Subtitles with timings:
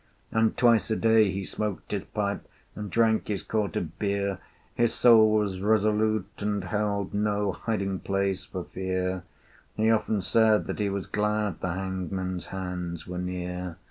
[0.31, 2.43] And twice a day he smoked his pipe,
[2.75, 4.39] And drank his quart of beer:
[4.73, 9.21] His soul was resolute, and held No hiding place for fear;
[9.75, 13.77] He often said that he was glad The hangman's hands were near.